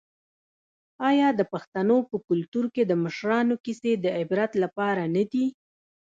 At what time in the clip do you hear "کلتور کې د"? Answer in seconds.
2.27-2.93